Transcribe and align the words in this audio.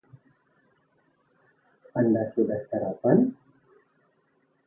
Anda 1.97 2.23
sudah 2.33 2.57
sarapan? 2.73 3.17